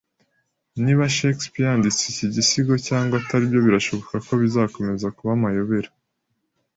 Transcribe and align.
Niba 0.83 1.05
Shakespeare 1.17 1.67
yanditse 1.69 2.01
iki 2.11 2.25
gisigo 2.35 2.73
cyangwa 2.87 3.13
ataribyo 3.21 3.59
birashoboka 3.67 4.13
ko 4.27 4.31
bizakomeza 4.41 5.07
kuba 5.17 5.31
amayobera. 5.37 5.89